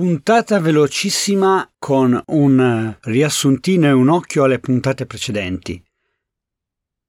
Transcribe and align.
Puntata 0.00 0.58
velocissima 0.60 1.74
con 1.78 2.18
un 2.28 2.96
riassuntino 3.02 3.86
e 3.86 3.92
un 3.92 4.08
occhio 4.08 4.44
alle 4.44 4.58
puntate 4.58 5.04
precedenti. 5.04 5.84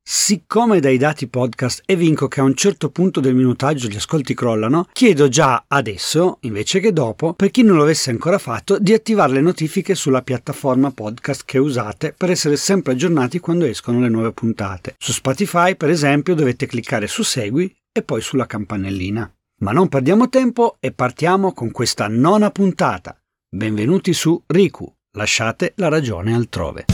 Siccome 0.03 0.81
dai 0.81 0.97
dati 0.97 1.29
podcast 1.29 1.83
evinco 1.85 2.27
che 2.27 2.41
a 2.41 2.43
un 2.43 2.53
certo 2.53 2.89
punto 2.89 3.21
del 3.21 3.33
minutaggio 3.33 3.87
gli 3.87 3.95
ascolti 3.95 4.33
crollano, 4.33 4.89
chiedo 4.91 5.29
già 5.29 5.63
adesso, 5.69 6.39
invece 6.41 6.81
che 6.81 6.91
dopo, 6.91 7.33
per 7.33 7.49
chi 7.49 7.63
non 7.63 7.77
lo 7.77 7.83
avesse 7.83 8.09
ancora 8.09 8.37
fatto, 8.37 8.77
di 8.77 8.91
attivare 8.91 9.31
le 9.31 9.41
notifiche 9.41 9.95
sulla 9.95 10.21
piattaforma 10.21 10.91
podcast 10.91 11.43
che 11.45 11.59
usate 11.59 12.13
per 12.17 12.29
essere 12.29 12.57
sempre 12.57 12.91
aggiornati 12.91 13.39
quando 13.39 13.63
escono 13.63 14.01
le 14.01 14.09
nuove 14.09 14.33
puntate. 14.33 14.95
Su 14.99 15.13
Spotify, 15.13 15.77
per 15.77 15.89
esempio, 15.89 16.35
dovete 16.35 16.65
cliccare 16.65 17.07
su 17.07 17.23
Segui 17.23 17.73
e 17.89 18.03
poi 18.03 18.19
sulla 18.19 18.47
campanellina. 18.47 19.33
Ma 19.61 19.71
non 19.71 19.89
perdiamo 19.89 20.27
tempo 20.27 20.77
e 20.79 20.91
partiamo 20.91 21.53
con 21.53 21.69
questa 21.69 22.07
nona 22.07 22.49
puntata. 22.49 23.15
Benvenuti 23.47 24.11
su 24.11 24.41
Riku, 24.47 24.91
lasciate 25.11 25.73
la 25.75 25.87
ragione 25.87 26.33
altrove. 26.33 26.85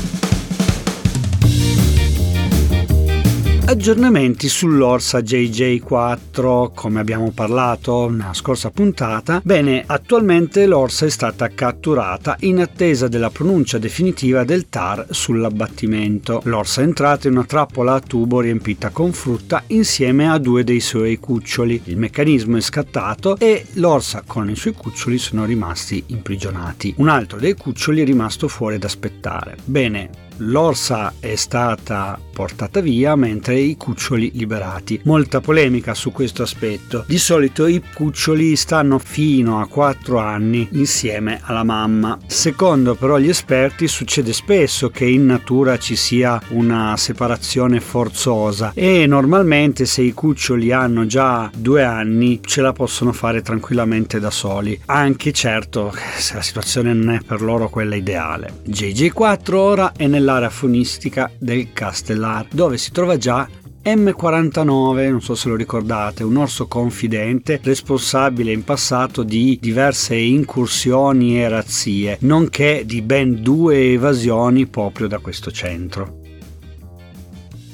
Aggiornamenti 3.69 4.47
sull'Orsa 4.47 5.19
JJ4, 5.19 6.71
come 6.73 7.01
abbiamo 7.01 7.31
parlato 7.31 8.07
nella 8.07 8.33
scorsa 8.33 8.71
puntata. 8.71 9.41
Bene, 9.43 9.83
attualmente 9.85 10.65
l'Orsa 10.65 11.05
è 11.05 11.09
stata 11.09 11.49
catturata 11.49 12.37
in 12.39 12.61
attesa 12.61 13.09
della 13.09 13.29
pronuncia 13.29 13.77
definitiva 13.77 14.45
del 14.45 14.69
TAR 14.69 15.07
sull'abbattimento. 15.09 16.39
L'Orsa 16.45 16.79
è 16.79 16.85
entrata 16.85 17.27
in 17.27 17.33
una 17.33 17.43
trappola 17.43 17.95
a 17.95 17.99
tubo 17.99 18.39
riempita 18.39 18.91
con 18.91 19.11
frutta 19.11 19.61
insieme 19.67 20.31
a 20.31 20.37
due 20.37 20.63
dei 20.63 20.79
suoi 20.79 21.17
cuccioli. 21.17 21.81
Il 21.85 21.97
meccanismo 21.97 22.55
è 22.55 22.61
scattato 22.61 23.37
e 23.37 23.65
l'Orsa 23.73 24.23
con 24.25 24.49
i 24.49 24.55
suoi 24.55 24.75
cuccioli 24.75 25.17
sono 25.17 25.43
rimasti 25.43 26.01
imprigionati. 26.07 26.93
Un 26.99 27.09
altro 27.09 27.37
dei 27.37 27.55
cuccioli 27.55 28.01
è 28.01 28.05
rimasto 28.05 28.47
fuori 28.47 28.75
ad 28.75 28.85
aspettare. 28.85 29.57
Bene, 29.65 30.25
l'orsa 30.37 31.13
è 31.19 31.35
stata 31.35 32.19
portata 32.37 32.81
via 32.81 33.15
mentre 33.15 33.57
i 33.57 33.75
cuccioli 33.77 34.29
liberati. 34.35 34.99
Molta 35.05 35.41
polemica 35.41 35.95
su 35.95 36.11
questo 36.11 36.43
aspetto. 36.43 37.03
Di 37.07 37.17
solito 37.17 37.65
i 37.65 37.81
cuccioli 37.93 38.55
stanno 38.55 38.99
fino 38.99 39.59
a 39.59 39.65
4 39.65 40.19
anni 40.19 40.67
insieme 40.73 41.39
alla 41.41 41.63
mamma. 41.63 42.19
Secondo 42.27 42.93
però 42.93 43.17
gli 43.17 43.29
esperti 43.29 43.87
succede 43.87 44.33
spesso 44.33 44.91
che 44.91 45.05
in 45.05 45.25
natura 45.25 45.79
ci 45.79 45.95
sia 45.95 46.39
una 46.49 46.95
separazione 46.95 47.79
forzosa 47.79 48.71
e 48.75 49.07
normalmente 49.07 49.85
se 49.85 50.03
i 50.03 50.13
cuccioli 50.13 50.71
hanno 50.71 51.07
già 51.07 51.49
due 51.55 51.83
anni 51.83 52.39
ce 52.43 52.61
la 52.61 52.71
possono 52.71 53.13
fare 53.13 53.41
tranquillamente 53.41 54.19
da 54.19 54.29
soli. 54.29 54.79
Anche 54.85 55.31
certo 55.31 55.91
se 56.17 56.35
la 56.37 56.43
situazione 56.43 56.93
non 56.93 57.15
è 57.15 57.19
per 57.25 57.41
loro 57.41 57.67
quella 57.67 57.95
ideale. 57.95 58.61
JJ4 58.67 59.53
ora 59.55 59.91
è 59.97 60.05
nella 60.05 60.26
nell'area 60.27 60.49
faunistica 60.49 61.31
del 61.39 61.71
Castellar, 61.71 62.47
dove 62.51 62.77
si 62.77 62.91
trova 62.91 63.15
già 63.15 63.47
M49, 63.81 65.09
non 65.09 65.21
so 65.21 65.33
se 65.33 65.47
lo 65.47 65.55
ricordate, 65.55 66.25
un 66.25 66.35
orso 66.35 66.67
confidente 66.67 67.61
responsabile 67.63 68.51
in 68.51 68.65
passato 68.65 69.23
di 69.23 69.57
diverse 69.61 70.15
incursioni 70.15 71.41
e 71.41 71.47
razzie, 71.47 72.17
nonché 72.21 72.83
di 72.85 73.01
ben 73.01 73.41
due 73.41 73.93
evasioni 73.93 74.67
proprio 74.67 75.07
da 75.07 75.19
questo 75.19 75.49
centro. 75.51 76.26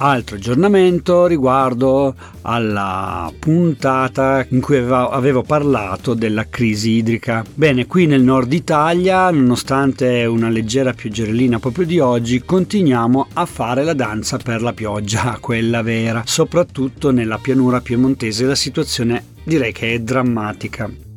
Altro 0.03 0.35
aggiornamento 0.35 1.27
riguardo 1.27 2.13
alla 2.41 3.31
puntata 3.39 4.45
in 4.49 4.59
cui 4.59 4.75
avevo 4.75 5.43
parlato 5.43 6.13
della 6.13 6.49
crisi 6.49 6.97
idrica. 6.97 7.41
Bene, 7.53 7.87
qui 7.87 8.05
nel 8.05 8.21
nord 8.21 8.51
Italia, 8.51 9.31
nonostante 9.31 10.25
una 10.25 10.49
leggera 10.49 10.91
pioggerellina 10.91 11.57
proprio 11.57 11.85
di 11.85 11.99
oggi, 11.99 12.43
continuiamo 12.43 13.27
a 13.31 13.45
fare 13.45 13.85
la 13.85 13.93
danza 13.93 14.35
per 14.35 14.61
la 14.61 14.73
pioggia, 14.73 15.37
quella 15.39 15.81
vera. 15.81 16.23
Soprattutto 16.25 17.11
nella 17.11 17.37
pianura 17.37 17.79
piemontese 17.79 18.43
la 18.43 18.55
situazione 18.55 19.23
direi 19.45 19.71
che 19.71 19.93
è 19.93 19.99
drammatica. 19.99 21.12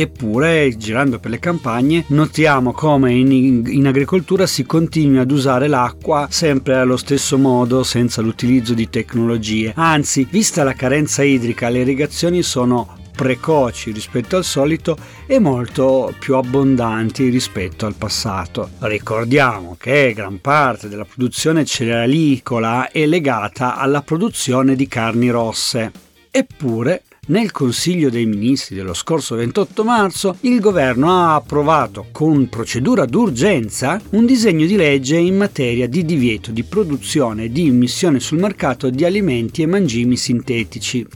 Eppure, 0.00 0.76
girando 0.76 1.18
per 1.18 1.32
le 1.32 1.40
campagne, 1.40 2.04
notiamo 2.10 2.70
come 2.70 3.12
in, 3.14 3.32
in, 3.66 3.84
agricoltura 3.84 4.46
si 4.46 4.64
continui 4.64 5.18
ad 5.18 5.32
usare 5.32 5.66
l'acqua 5.66 6.28
sempre 6.30 6.76
allo 6.76 6.96
stesso 6.96 7.36
modo, 7.36 7.82
senza 7.82 8.22
l'utilizzo 8.22 8.74
di 8.74 8.88
tecnologie. 8.88 9.72
Anzi, 9.74 10.24
vista 10.30 10.62
la 10.62 10.74
carenza 10.74 11.24
idrica, 11.24 11.68
le 11.68 11.80
irrigazioni 11.80 12.42
sono 12.42 12.96
precoci 13.10 13.90
rispetto 13.90 14.36
al 14.36 14.44
solito 14.44 14.96
e 15.26 15.40
molto 15.40 16.14
più 16.16 16.36
abbondanti 16.36 17.28
rispetto 17.28 17.84
al 17.84 17.96
passato. 17.96 18.70
Ricordiamo 18.78 19.74
che 19.76 20.12
gran 20.14 20.40
parte 20.40 20.88
della 20.88 21.06
produzione 21.06 21.64
cerealicola 21.64 22.92
è 22.92 23.04
legata 23.04 23.74
alla 23.74 24.02
produzione 24.02 24.76
di 24.76 24.86
carni 24.86 25.28
rosse. 25.28 25.90
Eppure 26.30 27.02
nel 27.28 27.50
Consiglio 27.50 28.10
dei 28.10 28.26
Ministri 28.26 28.76
dello 28.76 28.94
scorso 28.94 29.34
28 29.34 29.84
marzo 29.84 30.36
il 30.40 30.60
governo 30.60 31.10
ha 31.10 31.34
approvato 31.34 32.06
con 32.12 32.48
procedura 32.48 33.04
d'urgenza 33.04 34.00
un 34.10 34.26
disegno 34.26 34.66
di 34.66 34.76
legge 34.76 35.16
in 35.16 35.36
materia 35.36 35.88
di 35.88 36.04
divieto 36.04 36.50
di 36.50 36.62
produzione 36.62 37.44
e 37.44 37.50
di 37.50 37.66
immissione 37.66 38.20
sul 38.20 38.38
mercato 38.38 38.90
di 38.90 39.04
alimenti 39.04 39.62
e 39.62 39.66
mangimi 39.66 40.16
sintetici. 40.16 41.06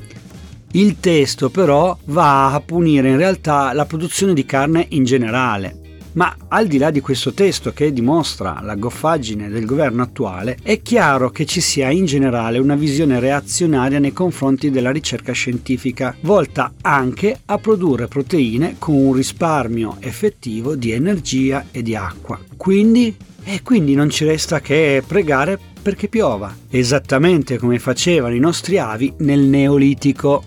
Il 0.73 1.01
testo 1.01 1.51
però 1.51 1.97
va 2.07 2.53
a 2.53 2.61
punire 2.61 3.11
in 3.11 3.17
realtà 3.19 3.73
la 3.73 3.85
produzione 3.85 4.33
di 4.33 4.47
carne 4.47 4.87
in 4.91 5.05
generale, 5.05 5.82
ma 6.15 6.37
al 6.49 6.67
di 6.67 6.79
là 6.79 6.91
di 6.91 7.01
questo 7.01 7.33
testo 7.33 7.73
che 7.73 7.93
dimostra 7.93 8.61
la 8.63 8.75
goffaggine 8.75 9.49
del 9.49 9.65
governo 9.65 10.03
attuale, 10.03 10.59
è 10.63 10.83
chiaro 10.83 11.31
che 11.31 11.47
ci 11.47 11.61
sia 11.61 11.91
in 11.91 12.05
generale 12.05 12.59
una 12.59 12.75
visione 12.75 13.21
reazionaria 13.21 13.99
nei 13.99 14.13
confronti 14.13 14.71
della 14.71 14.91
ricerca 14.91 15.33
scientifica, 15.33 16.15
volta 16.21 16.75
anche 16.81 17.41
a 17.47 17.59
produrre 17.59 18.09
proteine 18.09 18.77
con 18.79 18.95
un 18.95 19.13
risparmio 19.13 19.97
effettivo 20.01 20.75
di 20.75 20.93
energia 20.93 21.67
e 21.71 21.83
di 21.83 21.95
acqua. 21.95 22.39
Quindi 22.57 23.17
e 23.45 23.63
quindi 23.63 23.95
non 23.95 24.09
ci 24.09 24.25
resta 24.25 24.61
che 24.61 25.03
pregare 25.05 25.59
perché 25.83 26.09
piova, 26.09 26.55
esattamente 26.71 27.59
come 27.59 27.81
facevano 27.81 28.35
i 28.35 28.39
nostri 28.39 28.79
avi 28.79 29.13
nel 29.19 29.41
Neolitico. 29.41 30.45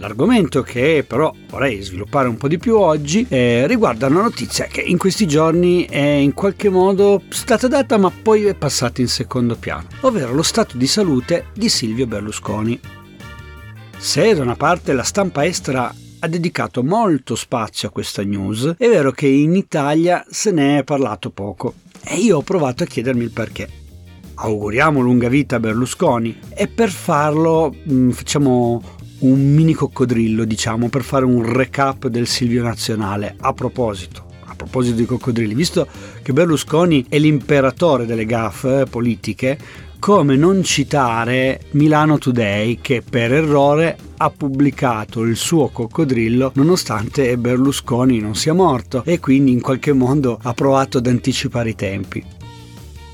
L'argomento 0.00 0.62
che 0.62 1.04
però 1.06 1.30
vorrei 1.50 1.82
sviluppare 1.82 2.26
un 2.26 2.38
po' 2.38 2.48
di 2.48 2.56
più 2.56 2.78
oggi 2.78 3.26
eh, 3.28 3.66
riguarda 3.66 4.06
una 4.06 4.22
notizia 4.22 4.64
che 4.64 4.80
in 4.80 4.96
questi 4.96 5.28
giorni 5.28 5.84
è 5.84 6.00
in 6.00 6.32
qualche 6.32 6.70
modo 6.70 7.20
stata 7.28 7.68
data 7.68 7.98
ma 7.98 8.10
poi 8.10 8.46
è 8.46 8.54
passata 8.54 9.02
in 9.02 9.08
secondo 9.08 9.56
piano, 9.56 9.88
ovvero 10.00 10.32
lo 10.32 10.42
stato 10.42 10.78
di 10.78 10.86
salute 10.86 11.48
di 11.52 11.68
Silvio 11.68 12.06
Berlusconi. 12.06 12.80
Se 13.98 14.34
da 14.34 14.40
una 14.40 14.56
parte 14.56 14.94
la 14.94 15.02
stampa 15.02 15.44
estera 15.44 15.94
ha 16.20 16.26
dedicato 16.26 16.82
molto 16.82 17.34
spazio 17.34 17.88
a 17.88 17.90
questa 17.90 18.22
news, 18.22 18.76
è 18.78 18.88
vero 18.88 19.10
che 19.10 19.26
in 19.26 19.54
Italia 19.54 20.24
se 20.30 20.50
ne 20.50 20.78
è 20.78 20.82
parlato 20.84 21.28
poco 21.28 21.74
e 22.02 22.14
io 22.16 22.38
ho 22.38 22.42
provato 22.42 22.84
a 22.84 22.86
chiedermi 22.86 23.24
il 23.24 23.32
perché 23.32 23.68
auguriamo 24.34 25.00
lunga 25.00 25.28
vita 25.28 25.56
a 25.56 25.60
Berlusconi 25.60 26.38
e 26.54 26.68
per 26.68 26.88
farlo 26.88 27.74
mm, 27.86 28.10
facciamo 28.12 28.98
un 29.20 29.40
mini 29.52 29.74
coccodrillo, 29.74 30.44
diciamo, 30.44 30.88
per 30.88 31.02
fare 31.02 31.24
un 31.24 31.52
recap 31.52 32.06
del 32.08 32.26
Silvio 32.26 32.62
Nazionale. 32.62 33.34
A 33.40 33.52
proposito, 33.52 34.24
a 34.44 34.54
proposito 34.54 34.96
di 34.96 35.04
coccodrilli, 35.04 35.54
visto 35.54 35.86
che 36.22 36.32
Berlusconi 36.32 37.06
è 37.08 37.18
l'imperatore 37.18 38.06
delle 38.06 38.24
gaffe 38.24 38.84
politiche, 38.88 39.58
come 40.00 40.34
non 40.34 40.62
citare 40.62 41.60
Milano 41.72 42.16
Today 42.16 42.78
che 42.80 43.02
per 43.02 43.34
errore 43.34 43.98
ha 44.16 44.30
pubblicato 44.30 45.20
il 45.24 45.36
suo 45.36 45.68
coccodrillo 45.68 46.52
nonostante 46.54 47.36
Berlusconi 47.36 48.18
non 48.18 48.34
sia 48.34 48.54
morto 48.54 49.02
e 49.04 49.20
quindi 49.20 49.52
in 49.52 49.60
qualche 49.60 49.92
modo 49.92 50.38
ha 50.42 50.54
provato 50.54 50.98
ad 50.98 51.06
anticipare 51.06 51.70
i 51.70 51.74
tempi. 51.74 52.39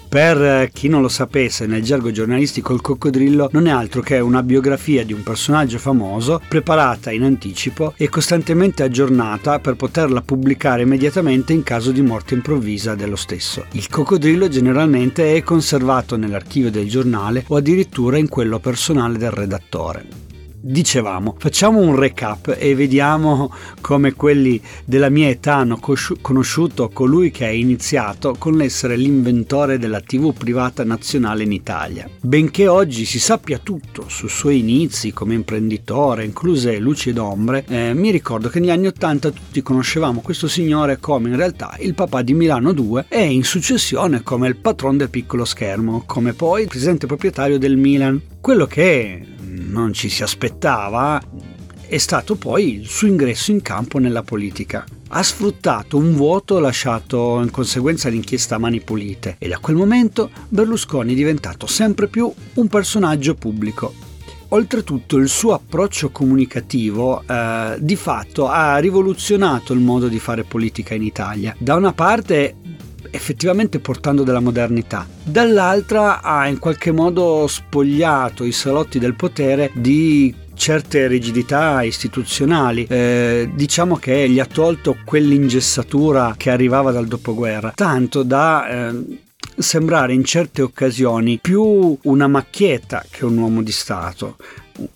Per 0.08 0.70
chi 0.72 0.88
non 0.88 1.02
lo 1.02 1.08
sapesse, 1.08 1.66
nel 1.66 1.82
gergo 1.82 2.10
giornalistico 2.10 2.72
il 2.72 2.80
coccodrillo 2.80 3.48
non 3.52 3.66
è 3.66 3.70
altro 3.70 4.00
che 4.00 4.18
una 4.18 4.42
biografia 4.42 5.04
di 5.04 5.12
un 5.12 5.22
personaggio 5.22 5.78
famoso 5.78 6.40
preparata 6.48 7.10
in 7.10 7.24
anticipo 7.24 7.92
e 7.96 8.08
costantemente 8.08 8.82
aggiornata 8.82 9.58
per 9.58 9.74
poterla 9.74 10.22
pubblicare 10.22 10.82
immediatamente 10.82 11.52
in 11.52 11.62
caso 11.62 11.90
di 11.90 12.02
morte 12.02 12.34
improvvisa 12.34 12.94
dello 12.94 13.16
stesso. 13.16 13.66
Il 13.72 13.88
coccodrillo 13.88 14.48
generalmente 14.48 15.34
è 15.34 15.42
conservato 15.42 16.16
nell'archivio 16.16 16.70
del 16.70 16.88
giornale 16.88 17.44
o 17.48 17.56
addirittura 17.56 18.16
in 18.16 18.28
quello 18.28 18.58
personale 18.58 19.18
del 19.18 19.30
redattore. 19.30 20.25
Dicevamo, 20.68 21.36
facciamo 21.38 21.78
un 21.78 21.94
recap 21.94 22.56
e 22.58 22.74
vediamo 22.74 23.54
come 23.80 24.14
quelli 24.14 24.60
della 24.84 25.10
mia 25.10 25.28
età 25.28 25.54
hanno 25.54 25.78
conosciuto 26.20 26.88
colui 26.88 27.30
che 27.30 27.44
ha 27.44 27.52
iniziato 27.52 28.34
con 28.36 28.56
l'essere 28.56 28.96
l'inventore 28.96 29.78
della 29.78 30.00
TV 30.00 30.34
privata 30.34 30.82
nazionale 30.82 31.44
in 31.44 31.52
Italia. 31.52 32.10
Benché 32.20 32.66
oggi 32.66 33.04
si 33.04 33.20
sappia 33.20 33.58
tutto 33.58 34.06
sui 34.08 34.28
suoi 34.28 34.58
inizi 34.58 35.12
come 35.12 35.34
imprenditore, 35.34 36.24
incluse 36.24 36.78
luci 36.78 37.10
ed 37.10 37.18
ombre, 37.18 37.64
eh, 37.68 37.94
mi 37.94 38.10
ricordo 38.10 38.48
che 38.48 38.58
negli 38.58 38.70
anni 38.70 38.88
Ottanta 38.88 39.30
tutti 39.30 39.62
conoscevamo 39.62 40.20
questo 40.20 40.48
signore 40.48 40.98
come 40.98 41.28
in 41.28 41.36
realtà 41.36 41.76
il 41.78 41.94
papà 41.94 42.22
di 42.22 42.34
Milano 42.34 42.72
2 42.72 43.04
e 43.08 43.22
in 43.22 43.44
successione 43.44 44.24
come 44.24 44.48
il 44.48 44.56
patron 44.56 44.96
del 44.96 45.10
piccolo 45.10 45.44
schermo, 45.44 46.02
come 46.06 46.32
poi 46.32 46.62
il 46.62 46.68
presidente 46.68 47.06
proprietario 47.06 47.56
del 47.56 47.76
Milan. 47.76 48.20
Quello 48.40 48.66
che 48.66 49.34
non 49.76 49.92
ci 49.92 50.08
si 50.08 50.22
aspettava 50.22 51.22
è 51.88 51.98
stato 51.98 52.34
poi 52.34 52.80
il 52.80 52.86
suo 52.86 53.06
ingresso 53.06 53.52
in 53.52 53.62
campo 53.62 53.98
nella 53.98 54.24
politica. 54.24 54.84
Ha 55.08 55.22
sfruttato 55.22 55.96
un 55.96 56.14
vuoto 56.14 56.58
lasciato 56.58 57.40
in 57.40 57.50
conseguenza 57.52 58.08
dell'inchiesta 58.08 58.56
a 58.56 58.58
mani 58.58 58.80
pulite 58.80 59.36
e 59.38 59.46
da 59.46 59.58
quel 59.58 59.76
momento 59.76 60.30
Berlusconi 60.48 61.12
è 61.12 61.14
diventato 61.14 61.68
sempre 61.68 62.08
più 62.08 62.32
un 62.54 62.66
personaggio 62.66 63.34
pubblico. 63.34 63.94
Oltretutto 64.48 65.16
il 65.16 65.28
suo 65.28 65.54
approccio 65.54 66.10
comunicativo 66.10 67.22
eh, 67.24 67.76
di 67.78 67.96
fatto 67.96 68.48
ha 68.48 68.76
rivoluzionato 68.78 69.72
il 69.72 69.80
modo 69.80 70.08
di 70.08 70.18
fare 70.18 70.42
politica 70.42 70.94
in 70.94 71.02
Italia. 71.02 71.54
Da 71.58 71.76
una 71.76 71.92
parte 71.92 72.56
effettivamente 73.10 73.78
portando 73.78 74.22
della 74.22 74.40
modernità. 74.40 75.06
Dall'altra 75.22 76.22
ha 76.22 76.46
in 76.48 76.58
qualche 76.58 76.92
modo 76.92 77.46
spogliato 77.46 78.44
i 78.44 78.52
salotti 78.52 78.98
del 78.98 79.14
potere 79.14 79.70
di 79.74 80.34
certe 80.54 81.06
rigidità 81.06 81.82
istituzionali. 81.82 82.86
Eh, 82.88 83.50
diciamo 83.54 83.96
che 83.96 84.28
gli 84.28 84.40
ha 84.40 84.46
tolto 84.46 84.96
quell'ingessatura 85.04 86.34
che 86.36 86.50
arrivava 86.50 86.90
dal 86.90 87.06
dopoguerra, 87.06 87.72
tanto 87.74 88.22
da 88.22 88.90
eh, 88.90 89.18
sembrare 89.56 90.12
in 90.12 90.24
certe 90.24 90.62
occasioni 90.62 91.38
più 91.40 91.96
una 92.02 92.26
macchietta 92.26 93.04
che 93.08 93.24
un 93.24 93.36
uomo 93.38 93.62
di 93.62 93.72
Stato 93.72 94.36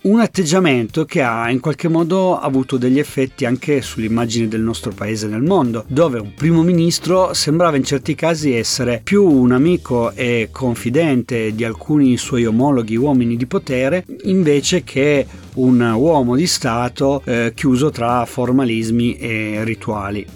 un 0.03 0.21
atteggiamento 0.21 1.05
che 1.05 1.23
ha 1.23 1.51
in 1.51 1.61
qualche 1.61 1.89
modo 1.89 2.39
avuto 2.39 2.77
degli 2.77 2.99
effetti 2.99 3.45
anche 3.45 3.81
sull'immagine 3.81 4.49
del 4.49 4.61
nostro 4.61 4.93
paese 4.93 5.27
nel 5.27 5.43
mondo, 5.43 5.85
dove 5.89 6.19
un 6.19 6.35
primo 6.35 6.63
ministro 6.63 7.33
sembrava 7.35 7.77
in 7.77 7.85
certi 7.85 8.15
casi 8.15 8.53
essere 8.53 9.01
più 9.03 9.25
un 9.25 9.53
amico 9.53 10.13
e 10.13 10.49
confidente 10.51 11.55
di 11.55 11.65
alcuni 11.65 12.17
suoi 12.17 12.45
omologhi 12.45 12.97
uomini 12.97 13.37
di 13.37 13.47
potere, 13.47 14.05
invece 14.25 14.85
che 14.85 15.27
un 15.55 15.81
uomo 15.81 16.37
di 16.37 16.47
Stato 16.47 17.23
eh, 17.25 17.53
chiuso 17.55 17.91
tra 17.91 18.25
formalismi 18.25 19.17
e 19.17 19.65
rituali. 19.65 20.27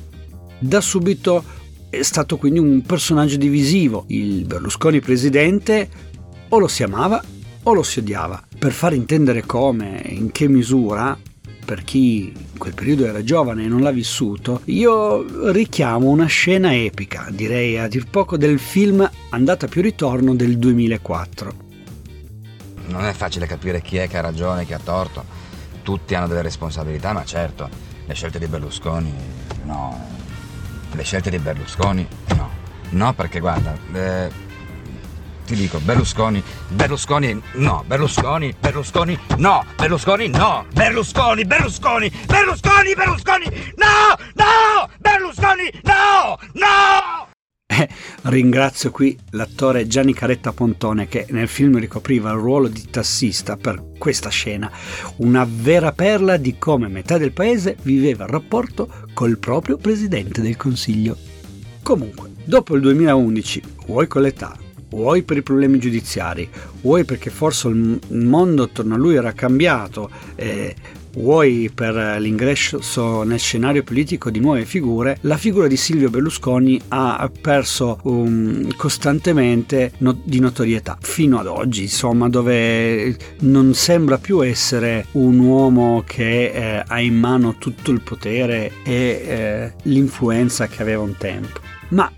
Da 0.59 0.81
subito 0.81 1.45
è 1.91 2.03
stato 2.03 2.37
quindi 2.37 2.59
un 2.59 2.83
personaggio 2.83 3.37
divisivo. 3.37 4.05
Il 4.09 4.45
Berlusconi 4.47 5.01
presidente 5.01 5.89
o 6.49 6.59
lo 6.59 6.69
si 6.69 6.83
amava 6.83 7.23
o 7.65 7.75
lo 7.75 7.83
si 7.83 7.99
odiava. 7.99 8.43
Per 8.59 8.73
far 8.73 8.95
intendere 8.95 9.45
come 9.45 10.03
e 10.03 10.15
in 10.15 10.33
che 10.33 10.49
misura, 10.49 11.17
per 11.65 11.83
chi 11.83 12.33
in 12.35 12.59
quel 12.59 12.75
periodo 12.75 13.07
era 13.07 13.23
giovane 13.23 13.65
e 13.65 13.69
non 13.69 13.81
l'ha 13.81 13.91
vissuto, 13.91 14.61
io 14.67 15.51
richiamo 15.51 16.09
una 16.09 16.27
scena 16.27 16.75
epica, 16.75 17.29
direi 17.31 17.79
a 17.79 17.89
dir 17.89 18.07
poco 18.09 18.37
del 18.37 18.59
film 18.59 19.09
Andata 19.31 19.67
più 19.67 19.83
ritorno 19.83 20.35
del 20.35 20.59
2004. 20.59 21.63
Non 22.87 23.05
è 23.05 23.13
facile 23.13 23.47
capire 23.47 23.81
chi 23.81 23.97
è 23.97 24.09
che 24.09 24.19
ha 24.19 24.21
ragione 24.21 24.63
e 24.63 24.65
chi 24.67 24.75
ha 24.75 24.81
torto. 24.83 25.25
Tutti 25.83 26.15
hanno 26.15 26.29
delle 26.29 26.43
responsabilità, 26.43 27.13
ma 27.13 27.25
certo, 27.25 27.69
le 28.07 28.15
scelte 28.15 28.39
di 28.39 28.47
Berlusconi 28.47 29.13
no. 29.65 30.13
Le 30.93 31.03
scelte 31.03 31.31
di 31.31 31.39
Berlusconi 31.39 32.07
no. 32.37 32.63
No, 32.91 33.13
perché 33.15 33.41
guarda, 33.41 33.77
eh, 33.93 34.31
ti 35.45 35.55
dico 35.55 35.79
Berlusconi, 35.79 36.43
Berlusconi 36.69 37.41
no, 37.55 37.85
Berlusconi, 37.87 38.55
Berlusconi 38.59 39.19
no, 39.39 39.65
Berlusconi 39.77 40.29
no, 40.29 40.67
Berlusconi, 40.73 41.45
Berlusconi, 41.45 42.11
Berlusconi, 42.27 42.95
Berlusconi 42.95 43.47
no, 43.77 44.17
no, 44.35 44.89
Berlusconi 44.99 45.71
no, 45.83 46.39
no! 46.55 47.33
Eh, 47.67 47.89
ringrazio 48.25 48.91
qui 48.91 49.19
l'attore 49.31 49.87
Gianni 49.87 50.15
Caretta 50.15 50.53
Pontone 50.53 51.09
che 51.09 51.27
nel 51.31 51.49
film 51.49 51.79
ricopriva 51.79 52.31
il 52.31 52.39
ruolo 52.39 52.69
di 52.69 52.89
tassista 52.89 53.57
per 53.57 53.83
questa 53.99 54.29
scena, 54.29 54.71
una 55.17 55.47
vera 55.49 55.93
perla 55.93 56.37
di 56.37 56.57
come 56.57 56.89
metà 56.89 57.19
del 57.19 57.33
paese 57.33 57.77
viveva 57.83 58.25
il 58.25 58.31
rapporto 58.31 58.89
col 59.13 59.39
proprio 59.39 59.77
presidente 59.77 60.41
del 60.41 60.57
Consiglio. 60.57 61.17
Comunque, 61.83 62.31
dopo 62.45 62.77
il 62.77 62.83
2011, 62.83 63.63
vuoi 63.87 64.07
con 64.07 64.23
l'età, 64.23 64.57
vuoi 64.95 65.23
per 65.23 65.37
i 65.37 65.43
problemi 65.43 65.79
giudiziari, 65.79 66.49
vuoi 66.81 67.05
perché 67.05 67.31
forse 67.31 67.69
il 67.69 68.01
mondo 68.11 68.63
attorno 68.63 68.95
a 68.95 68.99
lui 68.99 69.17
era 69.17 69.33
cambiato, 69.33 70.09
eh, 70.37 70.75
vuoi 71.15 71.71
per 71.73 72.21
l'ingresso 72.21 73.23
nel 73.23 73.39
scenario 73.39 73.83
politico 73.83 74.31
di 74.31 74.41
nuove 74.41 74.65
figure, 74.65 75.19
la 75.23 75.37
figura 75.37 75.67
di 75.67 75.77
Silvio 75.77 76.11
Berlusconi 76.11 76.81
ha 76.89 77.31
perso 77.41 77.99
um, 78.03 78.75
costantemente 78.77 79.93
no- 79.99 80.19
di 80.23 80.41
notorietà 80.41 80.99
fino 81.01 81.39
ad 81.39 81.47
oggi, 81.47 81.83
insomma, 81.83 82.29
dove 82.29 83.17
non 83.41 83.75
sembra 83.75 84.19
più 84.19 84.45
essere 84.45 85.07
un 85.13 85.39
uomo 85.39 86.03
che 86.07 86.51
eh, 86.51 86.85
ha 86.87 87.01
in 87.01 87.19
mano 87.19 87.57
tutto 87.59 87.91
il 87.91 88.01
potere 88.01 88.73
e 88.85 88.93
eh, 88.93 89.73
l'influenza 89.85 90.67
che 90.67 90.83
aveva 90.83 91.03
un 91.03 91.17
tempo. 91.17 91.61
Ma 91.89 92.11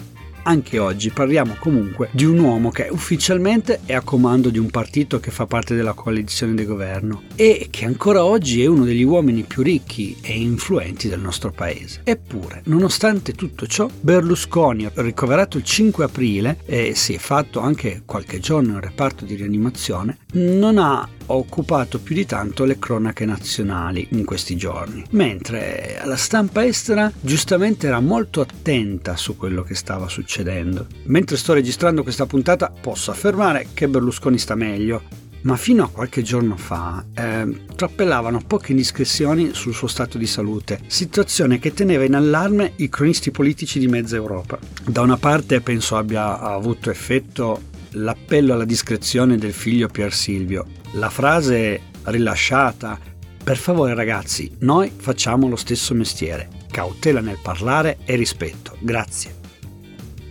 anche 0.47 0.79
oggi 0.79 1.11
parliamo 1.11 1.57
comunque 1.59 2.09
di 2.13 2.25
un 2.25 2.39
uomo 2.39 2.71
che 2.71 2.87
ufficialmente 2.91 3.81
è 3.85 3.95
a 3.95 4.01
comando 4.01 4.49
di 4.49 4.59
un 4.59 4.71
partito 4.71 5.19
che 5.19 5.33
fa 5.33 5.47
parte 5.47 5.75
della 5.75 5.93
coalizione 5.93 6.55
di 6.55 6.65
governo 6.65 7.23
e 7.35 7.67
che 7.69 7.85
ancora 7.85 8.25
oggi 8.25 8.63
è 8.63 8.67
uno 8.67 8.85
degli 8.85 9.03
uomini 9.03 9.43
più 9.43 9.63
ricchi 9.63 10.17
e 10.23 10.39
influenti 10.39 11.09
del 11.09 11.21
nostro 11.21 11.51
paese. 11.51 12.01
Eppure, 12.05 12.63
nonostante 12.67 13.33
tutto 13.33 13.67
ciò, 13.67 13.89
Berlusconi, 14.01 14.89
ricoverato 14.95 15.59
il 15.59 15.65
5 15.65 16.05
aprile 16.05 16.59
e 16.65 16.95
si 16.95 17.15
è 17.15 17.19
fatto 17.19 17.61
anche 17.61 18.03
qualche 18.05 18.39
giorno 18.39 18.73
in 18.73 18.81
reparto 18.81 19.25
di 19.25 19.35
rianimazione, 19.35 20.19
non 20.35 20.79
ha 20.79 21.09
occupato 21.27 21.99
più 21.99 22.15
di 22.15 22.27
tanto 22.27 22.65
le 22.65 22.79
cronache 22.79 23.25
nazionali 23.25 24.09
in 24.11 24.25
questi 24.25 24.57
giorni, 24.57 25.05
mentre 25.11 26.01
la 26.05 26.17
stampa 26.17 26.65
estera 26.65 27.11
giustamente 27.21 27.87
era 27.87 28.01
molto 28.01 28.41
attenta 28.41 29.17
su 29.17 29.37
quello 29.37 29.63
che 29.63 29.75
stava 29.75 30.09
succedendo. 30.09 30.87
Mentre 31.05 31.37
sto 31.37 31.53
registrando 31.53 32.03
questa 32.03 32.27
puntata 32.27 32.73
posso 32.81 33.11
affermare 33.11 33.69
che 33.75 33.89
Berlusconi 33.89 34.39
sta 34.39 34.55
meglio, 34.55 35.25
ma 35.43 35.57
fino 35.57 35.85
a 35.85 35.89
qualche 35.89 36.23
giorno 36.23 36.57
fa 36.57 37.05
eh, 37.15 37.67
trappellavano 37.77 38.43
poche 38.47 38.73
indiscrezioni 38.73 39.55
sul 39.55 39.75
suo 39.75 39.87
stato 39.87 40.19
di 40.19 40.27
salute, 40.27 40.81
situazione 40.89 41.59
che 41.59 41.73
teneva 41.73 42.05
in 42.05 42.15
allarme 42.15 42.73
i 42.77 42.89
cronisti 42.89 43.31
politici 43.31 43.79
di 43.79 43.87
mezza 43.87 44.17
Europa. 44.17 44.59
Da 44.85 45.03
una 45.03 45.17
parte 45.17 45.61
penso 45.61 45.97
abbia 45.97 46.41
avuto 46.41 46.91
effetto 46.91 47.75
l'appello 47.97 48.55
alla 48.55 48.65
discrezione 48.65 49.37
del 49.37 49.53
figlio 49.53 49.89
Pier 49.89 50.13
Silvio, 50.13 50.67
la 50.93 51.11
frase 51.11 51.81
rilasciata 52.05 52.99
per 53.43 53.57
favore 53.57 53.95
ragazzi, 53.95 54.51
noi 54.61 54.91
facciamo 54.95 55.49
lo 55.49 55.55
stesso 55.55 55.95
mestiere, 55.95 56.49
cautela 56.69 57.21
nel 57.21 57.39
parlare 57.41 57.99
e 58.05 58.17
rispetto, 58.17 58.77
grazie. 58.81 59.35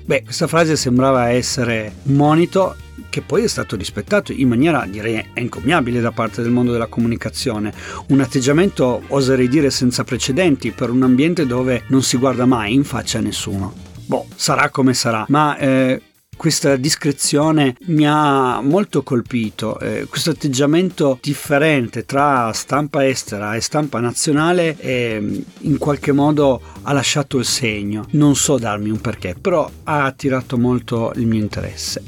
Beh, 0.05 0.23
questa 0.23 0.47
frase 0.47 0.75
sembrava 0.75 1.29
essere 1.29 1.93
un 2.03 2.15
monito 2.15 2.75
che 3.09 3.21
poi 3.21 3.43
è 3.43 3.47
stato 3.47 3.77
rispettato 3.77 4.33
in 4.33 4.49
maniera 4.49 4.85
direi 4.85 5.29
encomiabile 5.33 6.01
da 6.01 6.11
parte 6.11 6.41
del 6.41 6.51
mondo 6.51 6.73
della 6.73 6.87
comunicazione, 6.87 7.73
un 8.09 8.19
atteggiamento 8.19 9.03
oserei 9.07 9.47
dire 9.47 9.69
senza 9.69 10.03
precedenti 10.03 10.71
per 10.71 10.89
un 10.89 11.01
ambiente 11.01 11.45
dove 11.45 11.83
non 11.87 12.03
si 12.03 12.17
guarda 12.17 12.45
mai 12.45 12.73
in 12.73 12.83
faccia 12.83 13.19
a 13.19 13.21
nessuno. 13.21 13.73
Boh, 14.05 14.27
sarà 14.35 14.69
come 14.69 14.93
sarà, 14.93 15.25
ma 15.29 15.57
eh, 15.57 16.01
questa 16.35 16.75
discrezione 16.75 17.75
mi 17.85 18.05
ha 18.07 18.61
molto 18.61 19.03
colpito, 19.03 19.79
eh, 19.79 20.05
questo 20.09 20.31
atteggiamento 20.31 21.17
differente 21.21 22.05
tra 22.05 22.51
stampa 22.53 23.07
estera 23.07 23.55
e 23.55 23.61
stampa 23.61 23.99
nazionale 23.99 24.77
eh, 24.79 25.43
in 25.59 25.77
qualche 25.77 26.11
modo 26.11 26.61
ha 26.81 26.93
lasciato 26.93 27.37
il 27.37 27.45
segno, 27.45 28.07
non 28.11 28.35
so 28.35 28.57
darmi 28.57 28.89
un 28.89 29.01
perché, 29.01 29.35
però 29.39 29.69
ha 29.83 30.05
attirato 30.05 30.57
molto 30.57 31.11
il 31.15 31.25
mio 31.27 31.41
interesse. 31.41 32.03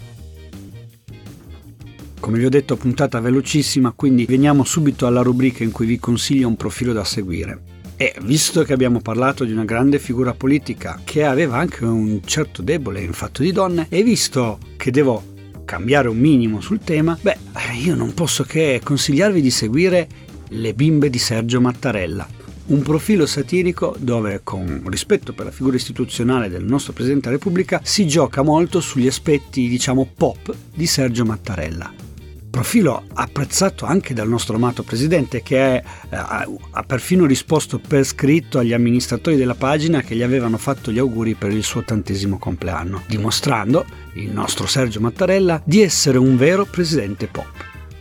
Come 2.20 2.40
vi 2.40 2.46
ho 2.46 2.50
detto 2.50 2.76
puntata 2.76 3.20
velocissima, 3.20 3.94
quindi 3.96 4.26
veniamo 4.26 4.64
subito 4.64 5.06
alla 5.06 5.22
rubrica 5.22 5.64
in 5.64 5.72
cui 5.72 5.86
vi 5.86 6.00
consiglio 6.00 6.48
un 6.48 6.58
profilo 6.58 6.92
da 6.92 7.04
seguire. 7.04 7.77
E 8.00 8.14
visto 8.22 8.62
che 8.62 8.74
abbiamo 8.74 9.02
parlato 9.02 9.44
di 9.44 9.52
una 9.52 9.66
grande 9.66 9.98
figura 9.98 10.36
politica 10.36 11.02
che 11.04 11.24
aveva 11.24 11.58
anche 11.58 11.84
un 11.84 12.22
certo 12.24 12.62
debole 12.62 13.02
in 13.02 13.12
fatto 13.12 13.42
di 13.42 13.52
donne, 13.52 13.88
e 13.90 14.04
visto 14.04 14.60
che 14.78 14.92
devo 14.92 15.24
cambiare 15.66 16.08
un 16.08 16.18
minimo 16.18 16.62
sul 16.62 16.80
tema, 16.80 17.18
beh, 17.20 17.38
io 17.82 17.96
non 17.96 18.14
posso 18.14 18.44
che 18.44 18.80
consigliarvi 18.84 19.42
di 19.42 19.50
seguire 19.50 20.08
Le 20.50 20.76
bimbe 20.76 21.10
di 21.10 21.18
Sergio 21.18 21.60
Mattarella, 21.60 22.26
un 22.68 22.84
profilo 22.84 23.26
satirico 23.26 23.96
dove, 23.98 24.42
con 24.44 24.84
rispetto 24.88 25.34
per 25.34 25.46
la 25.46 25.52
figura 25.52 25.76
istituzionale 25.76 26.50
del 26.50 26.64
nostro 26.64 26.94
Presidente 26.94 27.30
della 27.30 27.38
Repubblica, 27.38 27.82
si 27.84 28.08
gioca 28.08 28.44
molto 28.44 28.80
sugli 28.80 29.08
aspetti, 29.08 29.68
diciamo, 29.68 30.08
pop 30.16 30.54
di 30.72 30.86
Sergio 30.86 31.26
Mattarella. 31.26 32.06
Profilo 32.58 33.04
apprezzato 33.14 33.86
anche 33.86 34.16
dal 34.16 34.28
nostro 34.28 34.56
amato 34.56 34.82
Presidente 34.82 35.44
che 35.44 35.80
è, 35.80 35.84
eh, 36.10 36.16
ha 36.16 36.84
perfino 36.88 37.28
risposto 37.28 37.78
per 37.78 38.04
scritto 38.04 38.58
agli 38.58 38.74
amministratori 38.74 39.36
della 39.36 39.54
pagina 39.54 40.02
che 40.02 40.16
gli 40.16 40.24
avevano 40.24 40.58
fatto 40.58 40.92
gli 40.92 40.98
auguri 40.98 41.36
per 41.36 41.52
il 41.52 41.64
suo 41.64 41.82
ottantesimo 41.82 42.40
compleanno, 42.40 43.04
dimostrando, 43.06 43.86
il 44.16 44.32
nostro 44.32 44.66
Sergio 44.66 45.00
Mattarella, 45.00 45.62
di 45.64 45.84
essere 45.84 46.18
un 46.18 46.36
vero 46.36 46.66
Presidente 46.66 47.28
pop. 47.28 47.54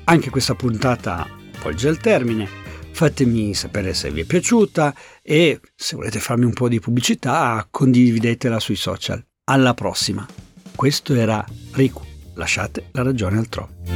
Anche 0.05 0.31
questa 0.31 0.55
puntata 0.55 1.29
volge 1.63 1.89
al 1.89 1.99
termine. 1.99 2.49
Fatemi 2.93 3.53
sapere 3.53 3.93
se 3.93 4.11
vi 4.11 4.23
è 4.23 4.25
piaciuta 4.25 4.95
e 5.21 5.61
se 5.75 5.97
volete 5.97 6.19
farmi 6.19 6.47
un 6.47 6.55
po' 6.55 6.71
di 6.71 6.81
pubblicità 6.81 7.69
condividetela 7.71 8.59
sui 8.59 8.77
social. 8.77 9.23
Alla 9.45 9.75
prossima. 9.75 10.27
Questo 10.75 11.13
era 11.13 11.45
Riku. 11.73 12.03
Lasciate 12.37 12.89
la 12.93 13.03
ragione 13.03 13.37
altrove. 13.37 13.96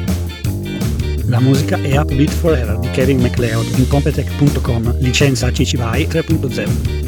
La 1.31 1.39
musica 1.39 1.81
è 1.81 1.97
Upbeat 1.97 2.31
Forever 2.31 2.77
di 2.81 2.91
Kevin 2.91 3.21
MacLeod 3.21 3.79
in 3.79 3.87
Competech.com, 3.87 4.97
licenza 4.99 5.49
CC 5.53 5.77
BY 5.77 6.09
3.0. 6.09 7.00